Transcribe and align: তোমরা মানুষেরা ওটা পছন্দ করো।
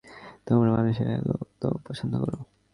তোমরা 0.47 0.69
মানুষেরা 0.77 1.13
ওটা 1.33 1.67
পছন্দ 1.87 2.13
করো। 2.23 2.39